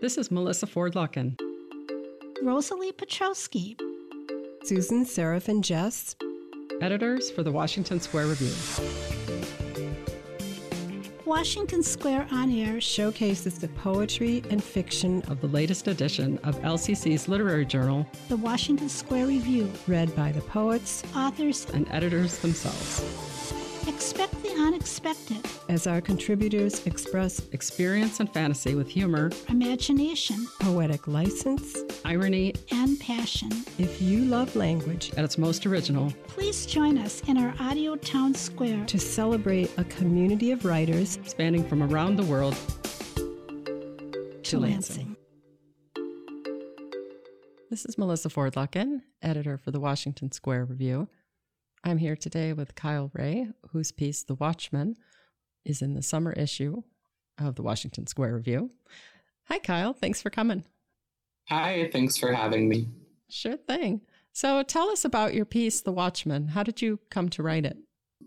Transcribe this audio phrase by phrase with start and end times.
[0.00, 1.36] This is Melissa Ford Lucken.
[2.40, 3.76] Rosalie Petrowski.
[4.62, 6.14] Susan Seraphin Jess.
[6.80, 8.52] Editors for the Washington Square Review.
[11.24, 17.26] Washington Square On Air showcases the poetry and fiction of the latest edition of LCC's
[17.26, 23.02] literary journal, The Washington Square Review, read by the poets, authors, and editors themselves.
[23.88, 31.82] Expect the unexpected as our contributors express experience and fantasy with humor, imagination, poetic license,
[32.04, 33.50] irony, and passion.
[33.78, 38.34] If you love language at its most original, please join us in our Audio Town
[38.34, 42.56] Square to celebrate a community of writers spanning from around the world
[43.14, 44.96] to, to Lansing.
[44.96, 45.16] Lansing.
[47.70, 51.08] This is Melissa Ford Lucken, editor for the Washington Square Review.
[51.84, 54.96] I'm here today with Kyle Rea, whose piece, The Watchman,
[55.68, 56.82] is in the summer issue
[57.38, 58.70] of the Washington Square Review.
[59.44, 59.92] Hi, Kyle.
[59.92, 60.64] Thanks for coming.
[61.48, 62.88] Hi, thanks for having me.
[63.30, 64.00] Sure thing.
[64.32, 66.48] So tell us about your piece, The Watchman.
[66.48, 67.76] How did you come to write it?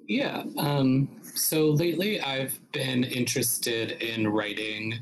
[0.08, 0.44] Yeah.
[0.58, 5.00] Um, so lately I've been interested in writing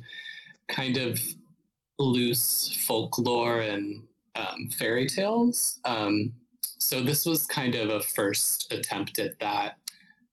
[0.68, 1.20] kind of
[1.98, 4.04] loose folklore and
[4.36, 5.80] um, fairy tales.
[5.86, 9.79] Um, so this was kind of a first attempt at that.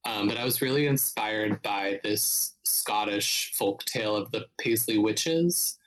[0.06, 5.78] Um, but I was really inspired by this Scottish folk tale of the Paisley Witches,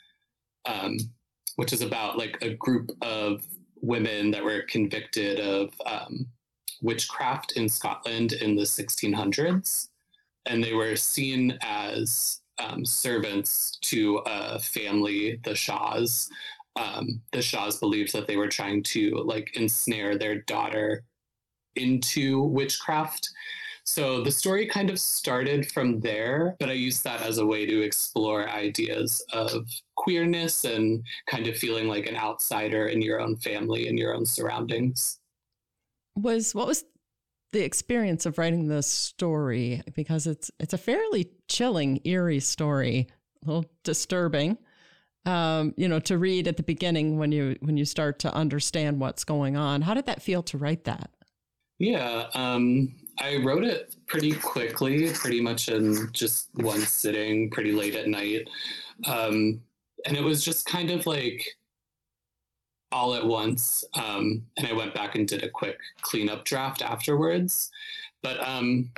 [0.66, 0.98] um,
[1.56, 3.46] which is about like a group of
[3.82, 6.28] women that were convicted of um,
[6.82, 9.88] witchcraft in Scotland in the 1600s.
[10.46, 16.30] And they were seen as um, servants to a family, the Shaws.
[16.76, 21.06] Um, the Shaws believed that they were trying to like ensnare their daughter
[21.76, 23.30] into witchcraft
[23.90, 27.66] so the story kind of started from there, but I used that as a way
[27.66, 29.66] to explore ideas of
[29.96, 34.28] queerness and kind of feeling like an outsider in your own family and your own
[34.28, 35.18] surroundings.
[36.16, 36.86] Was what was
[37.52, 43.08] the experience of writing this story because it's it's a fairly chilling, eerie story,
[43.44, 44.60] a little disturbing.
[45.26, 49.00] Um, you know, to read at the beginning when you when you start to understand
[49.00, 49.82] what's going on.
[49.82, 51.10] How did that feel to write that?
[51.80, 57.96] Yeah, um, I wrote it pretty quickly, pretty much in just one sitting, pretty late
[57.96, 58.48] at night.
[59.06, 59.62] Um,
[60.06, 61.46] and it was just kind of like
[62.92, 63.84] all at once.
[63.94, 67.70] Um, and I went back and did a quick cleanup draft afterwards.
[68.24, 68.92] But um,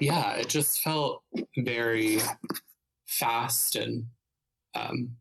[0.00, 1.22] yeah, it just felt
[1.56, 2.20] very
[3.06, 4.06] fast and
[4.74, 5.16] um,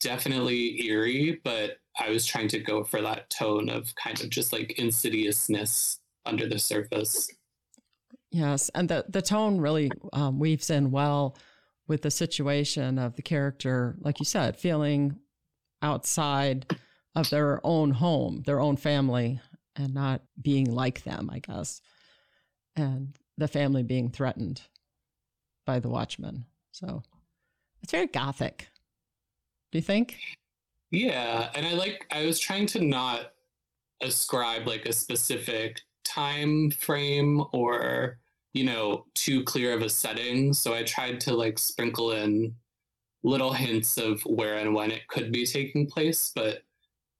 [0.00, 1.40] definitely eerie.
[1.44, 5.98] But I was trying to go for that tone of kind of just like insidiousness
[6.24, 7.30] under the surface.
[8.32, 11.36] Yes, and the the tone really um, weaves in well
[11.86, 15.18] with the situation of the character, like you said, feeling
[15.82, 16.74] outside
[17.14, 19.38] of their own home, their own family,
[19.76, 21.82] and not being like them, I guess,
[22.74, 24.62] and the family being threatened
[25.66, 26.46] by the watchman.
[26.70, 27.02] So
[27.82, 28.68] it's very gothic.
[29.72, 30.16] Do you think?
[30.90, 32.06] Yeah, and I like.
[32.10, 33.32] I was trying to not
[34.00, 38.18] ascribe like a specific time frame or
[38.52, 40.52] you know, too clear of a setting.
[40.52, 42.54] So I tried to like sprinkle in
[43.22, 46.62] little hints of where and when it could be taking place, but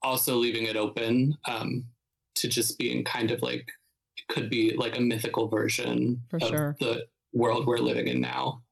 [0.03, 1.85] also leaving it open um,
[2.35, 3.67] to just being kind of like
[4.17, 6.77] it could be like a mythical version For of sure.
[6.81, 8.63] the world we're living in now.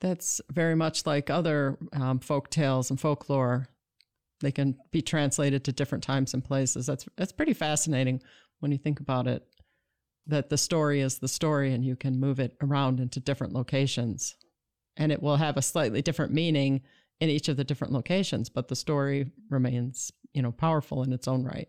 [0.00, 3.68] That's very much like other um, folk tales and folklore.
[4.40, 6.86] They can be translated to different times and places.
[6.86, 8.20] That's that's pretty fascinating
[8.58, 9.46] when you think about it
[10.26, 14.36] that the story is the story and you can move it around into different locations.
[14.96, 16.82] And it will have a slightly different meaning
[17.22, 21.28] in each of the different locations but the story remains you know powerful in its
[21.28, 21.68] own right.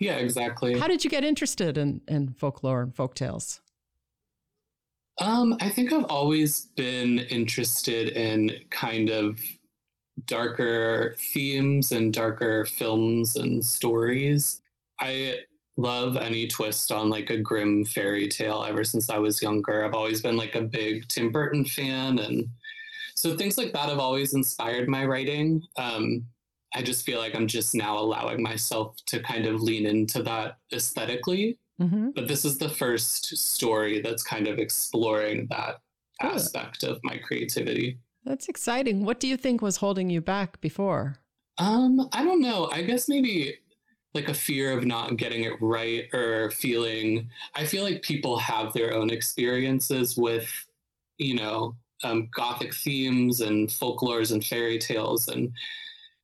[0.00, 0.78] Yeah exactly.
[0.78, 3.60] How did you get interested in in folklore and folk tales?
[5.20, 9.40] Um i think i've always been interested in kind of
[10.24, 14.62] darker themes and darker films and stories.
[15.00, 15.40] I
[15.76, 19.84] love any twist on like a grim fairy tale ever since I was younger.
[19.84, 22.18] I've always been like a big Tim Burton fan.
[22.18, 22.48] And
[23.14, 25.62] so things like that have always inspired my writing.
[25.76, 26.24] Um,
[26.74, 30.58] I just feel like I'm just now allowing myself to kind of lean into that
[30.72, 31.58] aesthetically.
[31.80, 32.10] Mm-hmm.
[32.14, 35.80] But this is the first story that's kind of exploring that
[36.20, 36.32] Good.
[36.32, 37.98] aspect of my creativity.
[38.24, 39.04] That's exciting.
[39.04, 41.16] What do you think was holding you back before?
[41.58, 42.68] Um, I don't know.
[42.72, 43.58] I guess maybe
[44.14, 48.72] like a fear of not getting it right or feeling i feel like people have
[48.72, 50.48] their own experiences with
[51.18, 51.74] you know
[52.04, 55.52] um, gothic themes and folklores and fairy tales, and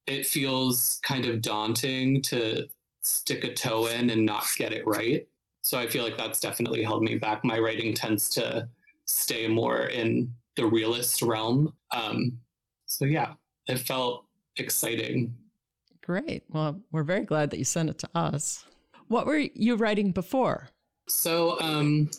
[0.07, 2.69] it feels kind of daunting to
[3.03, 5.27] stick a toe in and not get it right.
[5.63, 7.45] So I feel like that's definitely held me back.
[7.45, 8.69] My writing tends to
[9.07, 11.75] stay more in the realist realm.
[11.93, 12.39] Um,
[12.87, 13.35] so yeah,
[13.67, 14.27] it felt
[14.57, 15.35] exciting.
[16.11, 16.43] Great.
[16.49, 18.65] Well, we're very glad that you sent it to us.
[19.07, 20.69] What were you writing before?
[21.09, 22.11] So um,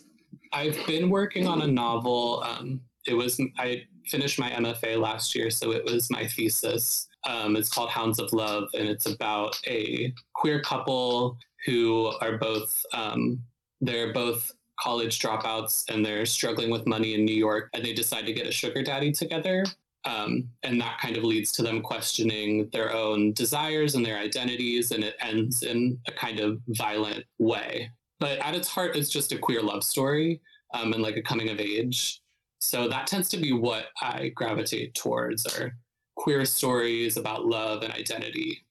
[0.50, 2.42] I've been working on a novel.
[2.42, 7.06] Um, it was I finished my MFA last year, so it was my thesis.
[7.24, 11.36] Um, it's called Hounds of Love, and it's about a queer couple
[11.66, 13.42] who are both um,
[13.82, 18.24] they're both college dropouts and they're struggling with money in New York, and they decide
[18.24, 19.66] to get a sugar daddy together.
[20.04, 24.90] Um, and that kind of leads to them questioning their own desires and their identities,
[24.90, 27.90] and it ends in a kind of violent way.
[28.18, 30.40] But at its heart, it's just a queer love story
[30.74, 32.20] um, and like a coming of age.
[32.60, 35.74] So that tends to be what I gravitate towards are
[36.16, 38.64] queer stories about love and identity.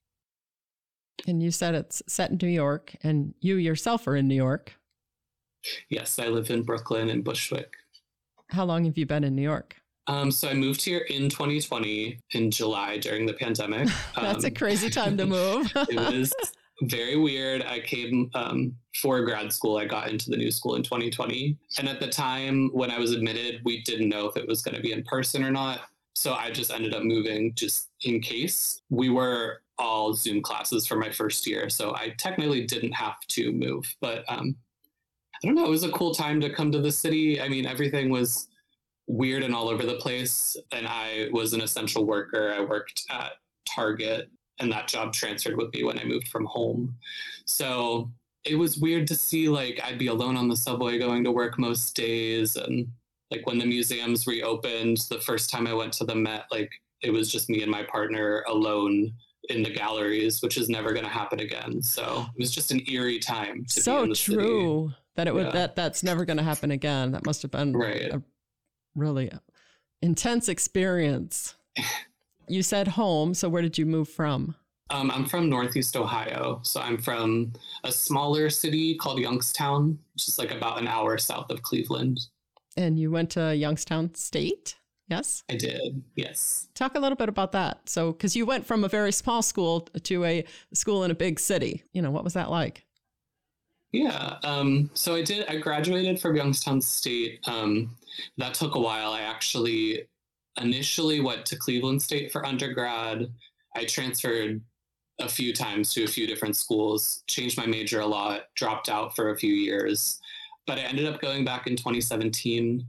[1.27, 4.75] And you said it's set in New York, and you yourself are in New York.
[5.89, 7.73] Yes, I live in Brooklyn and Bushwick.
[8.49, 9.80] How long have you been in New York?
[10.11, 13.87] Um, so I moved here in 2020 in July during the pandemic.
[14.15, 15.71] That's um, a crazy time to move.
[15.75, 16.33] it was
[16.81, 17.63] very weird.
[17.63, 19.77] I came um, for grad school.
[19.77, 21.55] I got into the new school in 2020.
[21.79, 24.75] And at the time when I was admitted, we didn't know if it was going
[24.75, 25.83] to be in person or not.
[26.13, 28.81] So I just ended up moving just in case.
[28.89, 31.69] We were all Zoom classes for my first year.
[31.69, 33.85] So I technically didn't have to move.
[34.01, 34.57] But um,
[35.41, 35.65] I don't know.
[35.65, 37.39] It was a cool time to come to the city.
[37.39, 38.49] I mean, everything was
[39.07, 40.55] weird and all over the place.
[40.71, 42.53] And I was an essential worker.
[42.55, 43.33] I worked at
[43.67, 46.95] Target and that job transferred with me when I moved from home.
[47.45, 48.11] So
[48.45, 51.59] it was weird to see like I'd be alone on the subway going to work
[51.59, 52.87] most days and
[53.29, 56.71] like when the museums reopened the first time I went to the Met like
[57.01, 59.13] it was just me and my partner alone
[59.49, 62.81] in the galleries which is never going to happen again so it was just an
[62.89, 64.97] eerie time so true city.
[65.15, 65.51] that it would yeah.
[65.51, 68.11] that that's never going to happen again that must have been right.
[68.11, 68.21] a
[68.95, 69.31] really
[70.01, 71.55] intense experience
[72.51, 73.33] you said home.
[73.33, 74.55] So where did you move from?
[74.89, 76.59] Um, I'm from Northeast Ohio.
[76.63, 77.53] So I'm from
[77.85, 82.19] a smaller city called Youngstown, which is like about an hour south of Cleveland.
[82.75, 84.75] And you went to Youngstown State?
[85.07, 85.43] Yes?
[85.49, 86.69] I did, yes.
[86.73, 87.89] Talk a little bit about that.
[87.89, 91.37] So, because you went from a very small school to a school in a big
[91.37, 91.83] city.
[91.91, 92.85] You know, what was that like?
[93.91, 94.37] Yeah.
[94.43, 97.39] Um, so I did, I graduated from Youngstown State.
[97.45, 97.95] Um,
[98.37, 99.11] that took a while.
[99.11, 100.07] I actually
[100.61, 103.29] initially went to Cleveland State for undergrad.
[103.75, 104.61] I transferred
[105.19, 109.15] a few times to a few different schools, changed my major a lot, dropped out
[109.15, 110.19] for a few years.
[110.67, 112.85] But I ended up going back in 2017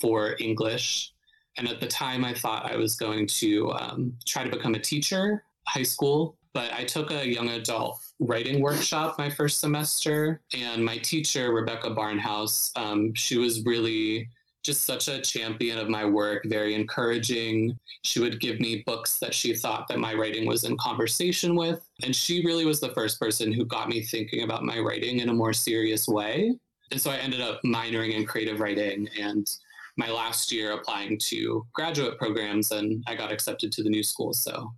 [0.00, 1.12] for English.
[1.56, 4.80] And at the time, I thought I was going to um, try to become a
[4.80, 6.36] teacher, high school.
[6.54, 10.40] But I took a young adult writing workshop my first semester.
[10.56, 14.28] And my teacher, Rebecca Barnhouse, um, she was really
[14.64, 17.78] just such a champion of my work, very encouraging.
[18.02, 21.88] She would give me books that she thought that my writing was in conversation with.
[22.02, 25.28] And she really was the first person who got me thinking about my writing in
[25.28, 26.54] a more serious way.
[26.90, 29.48] And so I ended up minoring in creative writing and
[29.96, 34.32] my last year applying to graduate programs and I got accepted to the new school.
[34.32, 34.72] So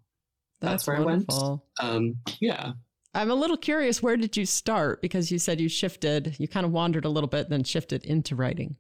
[0.61, 1.65] that's, that's where wonderful.
[1.79, 1.97] I went.
[1.97, 2.73] Um, yeah.
[3.13, 5.03] I'm a little curious, where did you start?
[5.03, 8.37] Because you said you shifted, you kind of wandered a little bit, then shifted into
[8.37, 8.77] writing.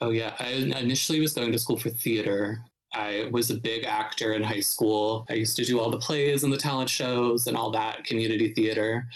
[0.00, 2.58] Oh yeah, I initially was going to school for theater.
[2.94, 5.24] I was a big actor in high school.
[5.30, 8.52] I used to do all the plays and the talent shows and all that community
[8.54, 9.06] theater.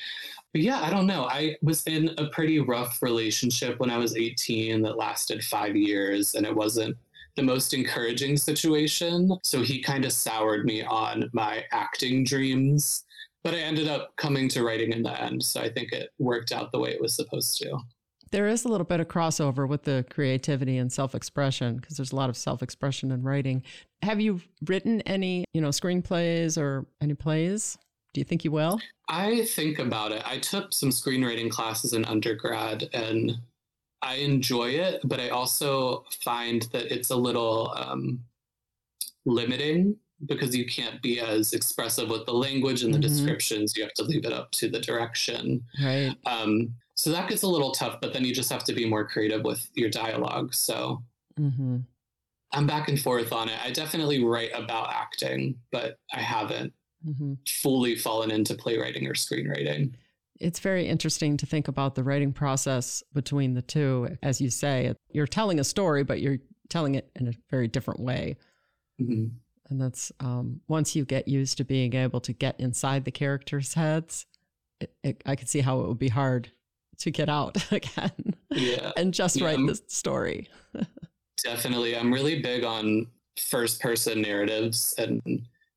[0.53, 1.25] But yeah, I don't know.
[1.25, 6.35] I was in a pretty rough relationship when I was 18 that lasted five years,
[6.35, 6.97] and it wasn't
[7.37, 9.31] the most encouraging situation.
[9.43, 13.05] So he kind of soured me on my acting dreams.
[13.45, 15.43] But I ended up coming to writing in the end.
[15.43, 17.79] So I think it worked out the way it was supposed to
[18.33, 22.17] there is a little bit of crossover with the creativity and self-expression because there's a
[22.17, 23.63] lot of self-expression in writing.
[24.03, 27.79] Have you written any, you know, screenplays or any plays?
[28.15, 28.81] Do you think you will?
[29.09, 30.23] I think about it.
[30.27, 33.33] I took some screenwriting classes in undergrad and
[34.01, 38.25] I enjoy it, but I also find that it's a little um,
[39.25, 43.09] limiting because you can't be as expressive with the language and the mm-hmm.
[43.09, 43.77] descriptions.
[43.77, 45.65] You have to leave it up to the direction.
[45.83, 46.15] Right.
[46.27, 49.07] Um, so that gets a little tough, but then you just have to be more
[49.07, 50.55] creative with your dialogue.
[50.55, 51.03] So
[51.39, 51.79] mm-hmm.
[52.53, 53.59] I'm back and forth on it.
[53.65, 56.73] I definitely write about acting, but I haven't
[57.07, 57.35] mm-hmm.
[57.49, 59.95] fully fallen into playwriting or screenwriting.
[60.39, 64.17] It's very interesting to think about the writing process between the two.
[64.23, 66.39] As you say, you're telling a story, but you're
[66.69, 68.37] telling it in a very different way.
[69.01, 69.33] Mhm.
[69.71, 73.75] And that's um, once you get used to being able to get inside the characters'
[73.75, 74.27] heads,
[74.81, 76.51] it, it, I could see how it would be hard
[76.99, 80.49] to get out again Yeah, and just Yeah, write I'm- the story.
[81.45, 81.97] definitely.
[81.97, 83.07] I'm really big on
[83.49, 85.21] first person narratives and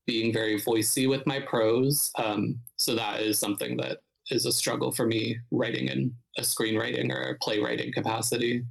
[0.05, 2.11] being very voicey with my prose.
[2.17, 3.99] Um, so that is something that
[4.29, 8.63] is a struggle for me writing in a screenwriting or a playwriting capacity.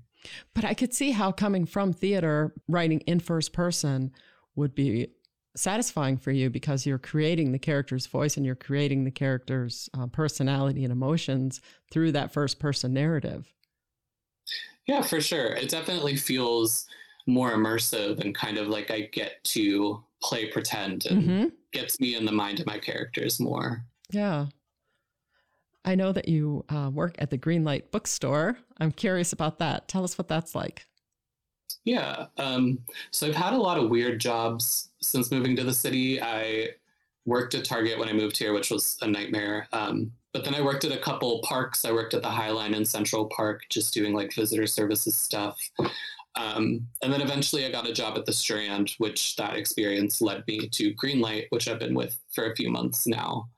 [0.54, 4.12] But I could see how coming from theater, writing in first person
[4.56, 5.08] would be
[5.56, 10.06] satisfying for you because you're creating the character's voice and you're creating the character's uh,
[10.08, 13.52] personality and emotions through that first person narrative.
[14.87, 15.54] Yeah, for sure.
[15.54, 16.87] It definitely feels
[17.26, 22.14] more immersive and kind of like I get to play pretend and hmm gets me
[22.14, 23.84] in the mind of my characters more.
[24.12, 24.46] Yeah.
[25.84, 28.56] I know that you uh, work at the Greenlight bookstore.
[28.78, 29.88] I'm curious about that.
[29.88, 30.87] Tell us what that's like.
[31.84, 32.26] Yeah.
[32.38, 32.78] Um,
[33.10, 36.20] so I've had a lot of weird jobs since moving to the city.
[36.20, 36.70] I
[37.26, 39.68] worked at Target when I moved here, which was a nightmare.
[39.72, 41.84] Um, but then I worked at a couple parks.
[41.84, 45.58] I worked at the Highline in Central Park, just doing like visitor services stuff.
[46.36, 50.44] Um, and then eventually I got a job at the Strand, which that experience led
[50.48, 53.48] me to Greenlight, which I've been with for a few months now.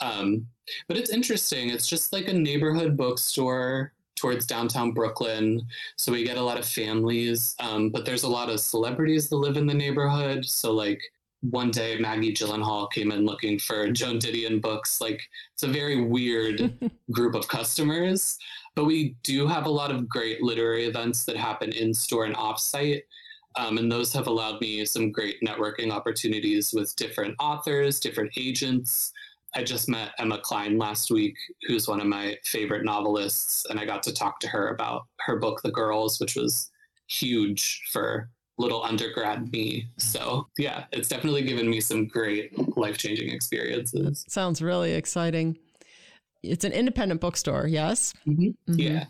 [0.00, 0.46] Um,
[0.86, 1.70] but it's interesting.
[1.70, 5.66] It's just like a neighborhood bookstore towards downtown Brooklyn.
[5.96, 9.36] So we get a lot of families, um, but there's a lot of celebrities that
[9.36, 10.44] live in the neighborhood.
[10.44, 11.00] So like
[11.40, 15.00] one day Maggie Gyllenhaal came in looking for Joan Didion books.
[15.00, 15.22] Like
[15.54, 16.78] it's a very weird
[17.10, 18.38] group of customers.
[18.74, 22.36] But we do have a lot of great literary events that happen in store and
[22.36, 23.02] offsite.
[23.56, 29.12] Um, and those have allowed me some great networking opportunities with different authors, different agents.
[29.54, 33.84] I just met Emma Cline last week, who's one of my favorite novelists, and I
[33.84, 36.70] got to talk to her about her book, The Girls, which was
[37.08, 38.28] huge for
[38.58, 39.88] little undergrad me.
[39.96, 44.24] So, yeah, it's definitely given me some great life changing experiences.
[44.28, 45.58] Sounds really exciting.
[46.42, 48.14] It's an independent bookstore, yes?
[48.26, 48.54] Mhm.
[48.68, 48.78] Mhm.
[48.78, 49.04] Yeah.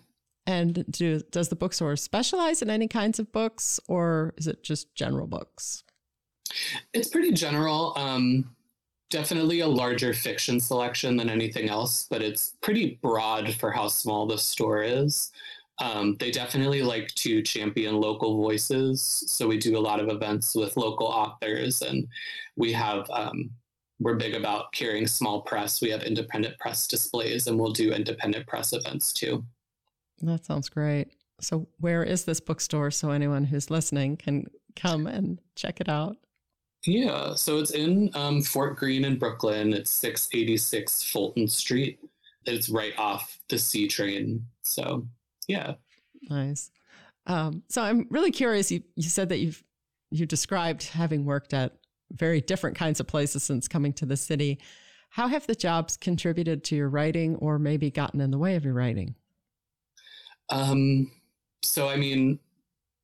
[0.47, 4.94] And do, does the bookstore specialize in any kinds of books or is it just
[4.94, 5.85] general books?
[6.92, 7.92] It's pretty general.
[7.97, 8.56] Um,
[9.10, 14.26] definitely a larger fiction selection than anything else, but it's pretty broad for how small
[14.26, 15.32] the store is.
[15.80, 19.24] Um, they definitely like to champion local voices.
[19.26, 22.06] So we do a lot of events with local authors, and
[22.56, 23.50] we have, um,
[23.98, 25.80] we're big about carrying small press.
[25.80, 29.44] We have independent press displays, and we'll do independent press events too.
[30.22, 31.08] That sounds great.
[31.40, 36.18] So, where is this bookstore so anyone who's listening can come and check it out?
[36.87, 39.75] Yeah, so it's in um, Fort Greene in Brooklyn.
[39.75, 41.99] It's 686 Fulton Street.
[42.46, 44.46] It's right off the C train.
[44.62, 45.06] So,
[45.46, 45.75] yeah.
[46.30, 46.70] Nice.
[47.26, 48.72] Um, so, I'm really curious.
[48.72, 49.62] You, you said that you've
[50.10, 51.76] you described having worked at
[52.12, 54.58] very different kinds of places since coming to the city.
[55.10, 58.64] How have the jobs contributed to your writing or maybe gotten in the way of
[58.64, 59.14] your writing?
[60.49, 61.10] Um,
[61.62, 62.38] so, I mean,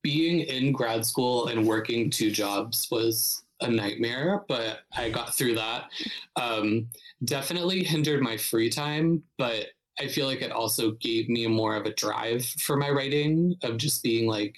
[0.03, 5.55] being in grad school and working two jobs was a nightmare, but I got through
[5.55, 5.91] that.
[6.37, 6.89] Um,
[7.25, 9.67] definitely hindered my free time, but
[9.99, 13.79] I feel like it also gave me more of a drive for my writing of
[13.79, 14.57] just being like,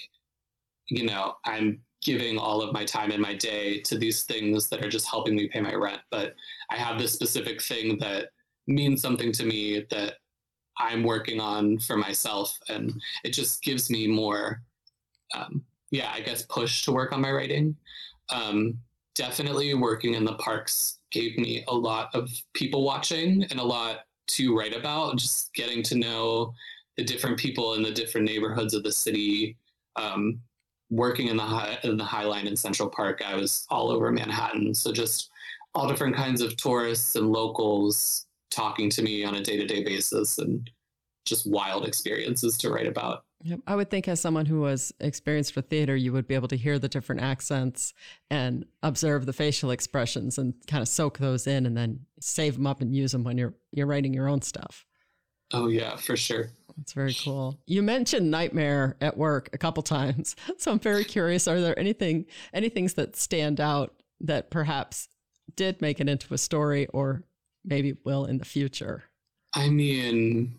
[0.88, 4.84] you know, I'm giving all of my time in my day to these things that
[4.84, 6.00] are just helping me pay my rent.
[6.10, 6.34] But
[6.70, 8.30] I have this specific thing that
[8.66, 10.14] means something to me that
[10.78, 12.56] I'm working on for myself.
[12.68, 14.62] And it just gives me more,
[15.34, 17.76] um, yeah, I guess, push to work on my writing.
[18.30, 18.78] Um,
[19.18, 24.06] definitely working in the parks gave me a lot of people watching and a lot
[24.28, 26.54] to write about, just getting to know
[26.96, 29.56] the different people in the different neighborhoods of the city.
[29.96, 30.40] Um,
[30.90, 34.10] working in the high, in the High Line in Central Park, I was all over
[34.12, 34.75] Manhattan.
[34.75, 35.30] So just
[35.75, 39.82] all different kinds of tourists and locals talking to me on a day to day
[39.82, 40.70] basis, and
[41.26, 43.25] just wild experiences to write about.
[43.42, 43.61] Yep.
[43.66, 46.57] I would think, as someone who was experienced with theater, you would be able to
[46.57, 47.95] hear the different accents
[48.30, 52.66] and observe the facial expressions and kind of soak those in, and then save them
[52.66, 54.85] up and use them when you're you're writing your own stuff.
[55.52, 56.50] Oh yeah, for sure.
[56.76, 57.61] That's very cool.
[57.66, 61.47] You mentioned nightmare at work a couple times, so I'm very curious.
[61.47, 65.09] Are there anything any things that stand out that perhaps
[65.54, 67.23] did make it into a story, or
[67.64, 69.04] maybe will in the future?
[69.54, 70.59] I mean,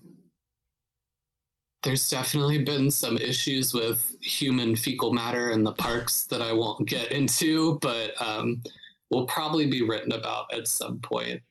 [1.83, 6.87] there's definitely been some issues with human fecal matter in the parks that I won't
[6.87, 8.61] get into, but um,
[9.09, 11.41] will probably be written about at some point.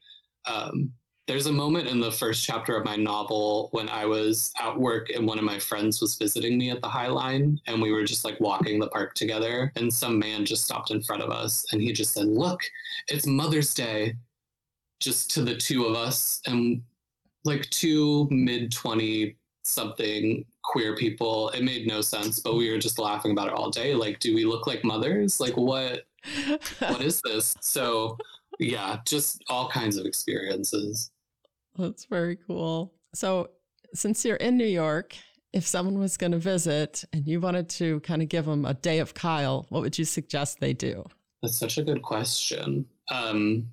[0.47, 0.93] Um,
[1.27, 5.11] there's a moment in the first chapter of my novel when I was at work
[5.11, 8.05] and one of my friends was visiting me at the High Line and we were
[8.05, 11.67] just like walking the park together and some man just stopped in front of us
[11.73, 12.63] and he just said, "Look,
[13.09, 14.17] it's Mother's Day."
[15.01, 16.83] Just to the two of us and
[17.45, 19.38] like two mid 20
[19.69, 21.51] something queer people.
[21.51, 23.95] It made no sense, but we were just laughing about it all day.
[23.95, 25.41] Like, do we look like mothers?
[25.41, 26.07] Like what
[26.81, 27.55] what is this?
[27.61, 28.17] So
[28.59, 31.11] yeah, just all kinds of experiences.
[31.77, 32.93] That's very cool.
[33.15, 33.51] So,
[33.95, 35.17] since you're in New York,
[35.53, 38.75] if someone was going to visit and you wanted to kind of give them a
[38.75, 41.05] day of Kyle, what would you suggest they do?
[41.43, 42.85] That's such a good question.
[43.11, 43.69] Um,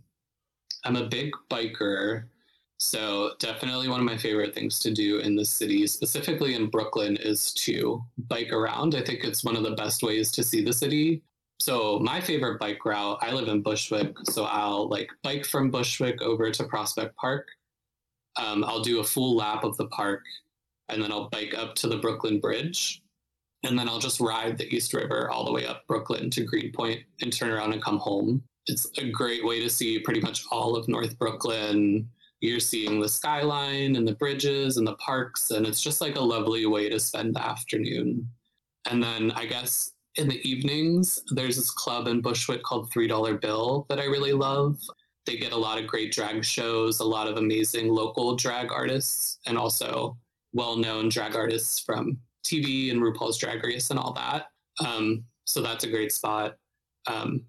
[0.85, 2.25] I'm a big biker.
[2.85, 7.17] So, definitely one of my favorite things to do in the city, specifically in Brooklyn,
[7.17, 8.95] is to bike around.
[8.95, 11.23] I think it's one of the best ways to see the city.
[11.59, 14.13] So, my favorite bike route, I live in Bushwick.
[14.25, 17.47] So, I'll like bike from Bushwick over to Prospect Park
[18.37, 20.23] um, I'll do a full lap of the park
[20.89, 23.01] and then I'll bike up to the Brooklyn Bridge.
[23.63, 27.01] And then I'll just ride the East River all the way up Brooklyn to Greenpoint
[27.21, 28.43] and turn around and come home.
[28.67, 32.07] It's a great way to see pretty much all of North Brooklyn.
[32.45, 36.21] You're seeing the skyline and the bridges and the parks, and it's just like a
[36.21, 38.29] lovely way to spend the afternoon.
[38.89, 43.35] And then I guess in the evenings, there's this club in Bushwick called Three Dollar
[43.35, 44.79] Bill that I really love.
[45.25, 49.39] They get a lot of great drag shows, a lot of amazing local drag artists,
[49.47, 50.17] and also
[50.53, 54.51] well known drag artists from TV and RuPaul's Drag Race and all that.
[54.85, 56.57] Um, so that's a great spot.
[57.07, 57.41] Um,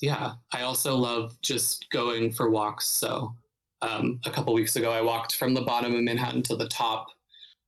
[0.00, 2.86] yeah, I also love just going for walks.
[2.86, 3.34] So
[3.82, 7.08] um, a couple weeks ago, I walked from the bottom of Manhattan to the top.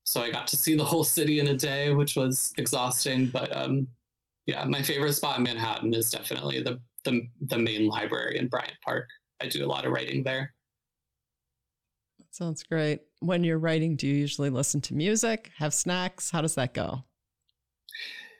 [0.04, 3.26] So I got to see the whole city in a day, which was exhausting.
[3.26, 3.86] But um,
[4.46, 8.76] yeah, my favorite spot in Manhattan is definitely the, the, the main library in Bryant
[8.82, 9.08] Park.
[9.42, 10.54] I do a lot of writing there.
[12.18, 13.00] That Sounds great.
[13.20, 16.30] When you're writing, do you usually listen to music, have snacks?
[16.30, 17.04] How does that go?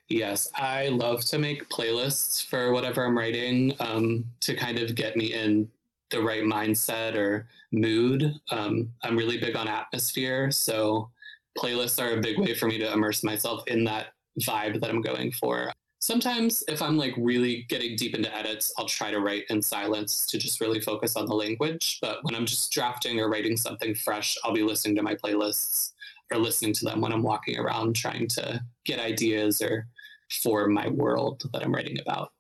[0.09, 5.17] Yes, I love to make playlists for whatever I'm writing um, to kind of get
[5.17, 5.69] me in
[6.11, 8.35] the right mindset or mood.
[8.51, 11.11] Um, I'm really big on atmosphere, so
[11.59, 14.09] playlists are a big way for me to immerse myself in that
[14.41, 15.73] vibe that I'm going for.
[16.01, 20.27] Sometimes, if I'm like really getting deep into edits, I'll try to write in silence
[20.27, 21.99] to just really focus on the language.
[22.01, 25.93] But when I'm just drafting or writing something fresh, I'll be listening to my playlists
[26.33, 29.89] or listening to them when I'm walking around trying to get ideas or
[30.43, 32.33] for my world that I'm writing about.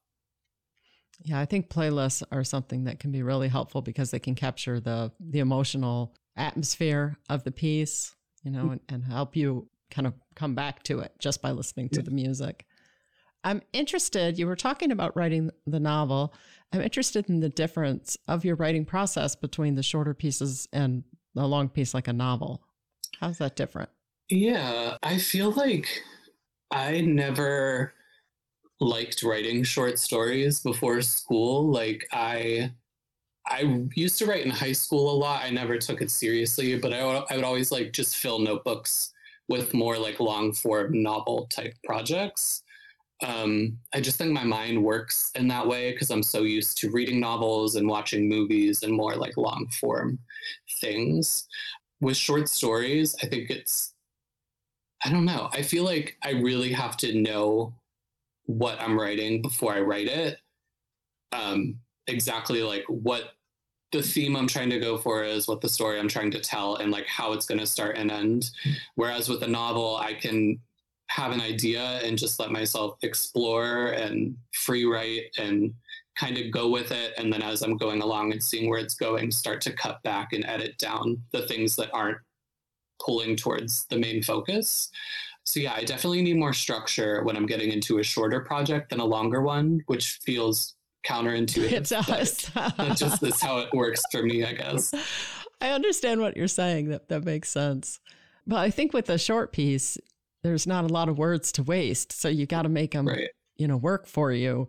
[1.20, 4.80] Yeah, I think playlists are something that can be really helpful because they can capture
[4.80, 8.72] the the emotional atmosphere of the piece, you know, mm.
[8.72, 12.04] and, and help you kind of come back to it just by listening to yeah.
[12.04, 12.64] the music.
[13.44, 16.34] I'm interested, you were talking about writing the novel.
[16.72, 21.04] I'm interested in the difference of your writing process between the shorter pieces and
[21.36, 22.62] a long piece like a novel.
[23.20, 23.90] How's that different?
[24.28, 25.88] Yeah, I feel like
[26.70, 27.94] I never
[28.80, 31.70] liked writing short stories before school.
[31.70, 32.72] Like I
[33.46, 35.42] I used to write in high school a lot.
[35.42, 39.12] I never took it seriously, but I, I would always like just fill notebooks
[39.48, 42.62] with more like long form novel type projects
[43.22, 46.90] um, I just think my mind works in that way because I'm so used to
[46.90, 50.18] reading novels and watching movies and more like long form
[50.80, 51.48] things.
[52.00, 53.94] With short stories, I think it's,
[55.04, 55.48] I don't know.
[55.52, 57.74] I feel like I really have to know
[58.48, 60.38] what I'm writing before I write it.
[61.32, 63.34] Um, exactly like what
[63.92, 66.76] the theme I'm trying to go for is, what the story I'm trying to tell,
[66.76, 68.50] and like how it's going to start and end.
[68.96, 70.58] Whereas with a novel, I can
[71.10, 75.72] have an idea and just let myself explore and free write and
[76.18, 77.12] kind of go with it.
[77.16, 80.32] And then as I'm going along and seeing where it's going, start to cut back
[80.32, 82.18] and edit down the things that aren't
[83.00, 84.90] pulling towards the main focus.
[85.48, 89.00] So yeah, I definitely need more structure when I'm getting into a shorter project than
[89.00, 90.74] a longer one, which feels
[91.06, 91.72] counterintuitive.
[91.72, 92.98] It does.
[92.98, 94.92] just how it works for me, I guess.
[95.62, 96.90] I understand what you're saying.
[96.90, 97.98] That that makes sense.
[98.46, 99.96] But I think with a short piece,
[100.42, 102.12] there's not a lot of words to waste.
[102.12, 103.30] So you got to make them, right.
[103.56, 104.68] you know, work for you.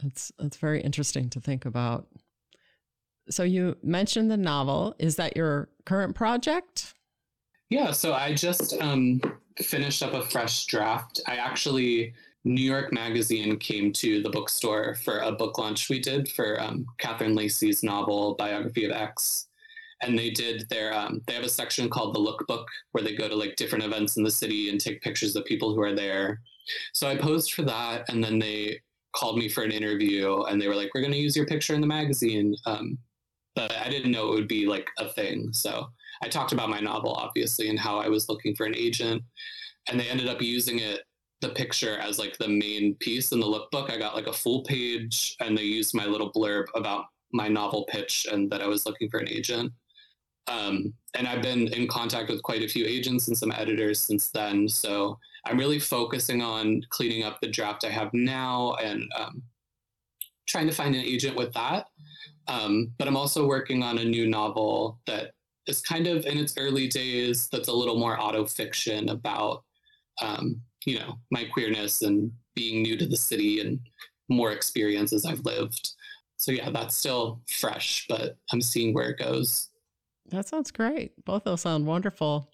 [0.00, 2.06] That's that's very interesting to think about.
[3.30, 4.94] So you mentioned the novel.
[5.00, 6.94] Is that your current project?
[7.68, 7.90] Yeah.
[7.90, 9.20] So I just um,
[9.62, 11.20] finished up a fresh draft.
[11.26, 12.14] I actually
[12.44, 16.86] New York Magazine came to the bookstore for a book launch we did for um,
[16.98, 19.48] Catherine Lacey's novel Biography of X
[20.02, 23.28] and they did their um, they have a section called the lookbook where they go
[23.28, 26.40] to like different events in the city and take pictures of people who are there
[26.92, 28.78] so i posed for that and then they
[29.14, 31.74] called me for an interview and they were like we're going to use your picture
[31.74, 32.98] in the magazine um,
[33.56, 35.52] but I didn't know it would be like a thing.
[35.52, 35.88] So
[36.22, 39.22] I talked about my novel, obviously, and how I was looking for an agent.
[39.88, 41.02] And they ended up using it,
[41.40, 43.90] the picture, as like the main piece in the lookbook.
[43.90, 47.84] I got like a full page, and they used my little blurb about my novel
[47.88, 49.72] pitch and that I was looking for an agent.
[50.48, 54.30] Um, and I've been in contact with quite a few agents and some editors since
[54.30, 54.68] then.
[54.68, 59.42] So I'm really focusing on cleaning up the draft I have now and um,
[60.46, 61.86] trying to find an agent with that.
[62.48, 65.32] Um, but I'm also working on a new novel that
[65.66, 69.64] is kind of in its early days that's a little more auto fiction about,
[70.22, 73.80] um, you know, my queerness and being new to the city and
[74.28, 75.90] more experiences I've lived.
[76.38, 79.70] So yeah, that's still fresh, but I'm seeing where it goes.
[80.30, 81.24] That sounds great.
[81.24, 82.50] Both of those sound wonderful.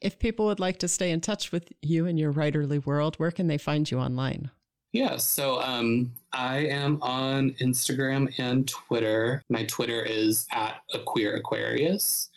[0.00, 3.30] If people would like to stay in touch with you and your writerly world, where
[3.30, 4.50] can they find you online?
[4.92, 9.42] Yeah, so um, I am on Instagram and Twitter.
[9.50, 12.30] My Twitter is at a queer Aquarius,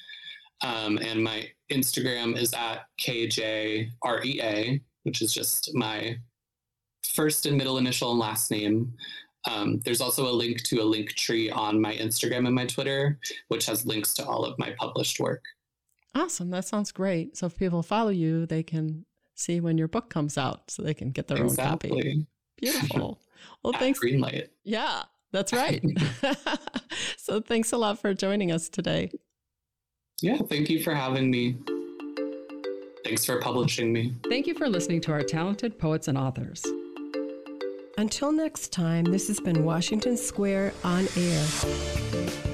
[0.62, 6.18] um, and my Instagram is at KJREA, which is just my
[7.14, 8.94] first and middle initial and last name.
[9.50, 13.18] Um, there's also a link to a link tree on my Instagram and my Twitter,
[13.48, 15.44] which has links to all of my published work.
[16.14, 16.50] Awesome.
[16.52, 17.38] That sounds great.
[17.38, 20.94] So if people follow you, they can see when your book comes out so they
[20.94, 21.92] can get their exactly.
[21.92, 22.28] own copy.
[22.62, 23.20] Beautiful.
[23.64, 24.00] Well, thanks.
[24.00, 24.48] Greenlight.
[24.64, 25.84] Yeah, that's right.
[27.18, 29.12] so thanks a lot for joining us today.
[30.22, 31.58] Yeah, thank you for having me.
[33.04, 34.16] Thanks for publishing me.
[34.30, 36.66] Thank you for listening to our talented poets and authors.
[37.98, 42.51] Until next time, this has been Washington Square on Air.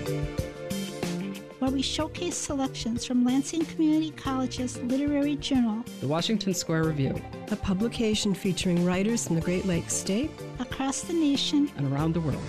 [1.68, 7.58] Where we showcase selections from Lansing Community College's literary journal, The Washington Square Review, a
[7.58, 12.42] publication featuring writers from the Great Lakes State, across the nation, and around the world.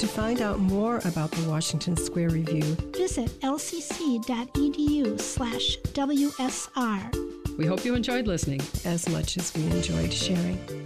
[0.00, 7.56] To find out more about the Washington Square Review, visit lcc.edu slash WSR.
[7.56, 10.83] We hope you enjoyed listening as much as we enjoyed sharing.